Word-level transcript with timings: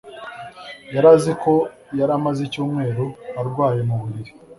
Yari 0.93 1.07
azi 1.15 1.31
ko 1.43 1.53
yari 1.99 2.11
amaze 2.17 2.39
icyumweru 2.47 3.05
arwaye 3.39 3.81
mu 3.89 3.95
buriri 4.01 4.31